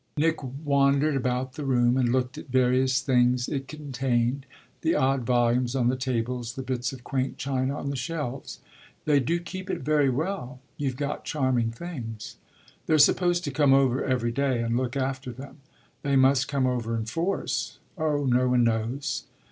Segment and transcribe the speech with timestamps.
[0.17, 4.47] Nick wandered about the room and looked at various things it contained
[4.81, 8.61] the odd volumes on the tables, the bits of quaint china on the shelves.
[9.05, 10.59] "They do keep it very well.
[10.75, 12.37] You've got charming things."
[12.87, 15.57] "They're supposed to come over every day and look after them."
[16.01, 19.25] "They must come over in force." "Oh no one knows."